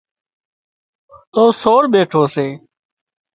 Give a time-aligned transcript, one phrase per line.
[1.33, 2.47] تو سور ٻيٺو سي